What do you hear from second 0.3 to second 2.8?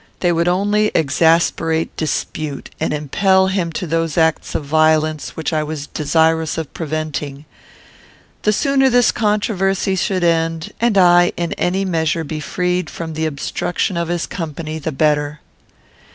would only exasperate dispute,